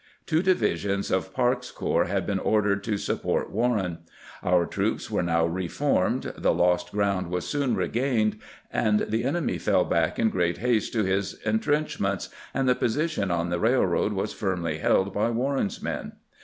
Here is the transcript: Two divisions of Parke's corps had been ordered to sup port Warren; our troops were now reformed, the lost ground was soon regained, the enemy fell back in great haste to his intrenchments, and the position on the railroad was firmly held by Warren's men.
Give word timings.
Two 0.25 0.41
divisions 0.41 1.11
of 1.11 1.31
Parke's 1.31 1.69
corps 1.69 2.05
had 2.05 2.25
been 2.25 2.39
ordered 2.39 2.83
to 2.85 2.97
sup 2.97 3.21
port 3.21 3.51
Warren; 3.51 3.99
our 4.41 4.65
troops 4.65 5.11
were 5.11 5.21
now 5.21 5.45
reformed, 5.45 6.33
the 6.35 6.55
lost 6.55 6.91
ground 6.91 7.27
was 7.27 7.47
soon 7.47 7.75
regained, 7.75 8.39
the 8.73 9.23
enemy 9.23 9.59
fell 9.59 9.85
back 9.85 10.17
in 10.17 10.31
great 10.31 10.57
haste 10.57 10.91
to 10.93 11.03
his 11.03 11.35
intrenchments, 11.43 12.29
and 12.51 12.67
the 12.67 12.73
position 12.73 13.29
on 13.29 13.51
the 13.51 13.59
railroad 13.59 14.13
was 14.13 14.33
firmly 14.33 14.79
held 14.79 15.13
by 15.13 15.29
Warren's 15.29 15.83
men. 15.83 16.13